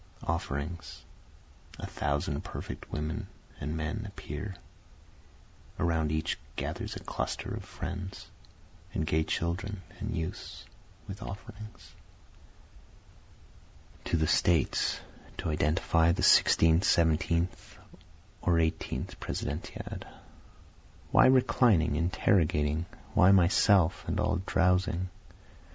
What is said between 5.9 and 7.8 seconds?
each gathers a cluster of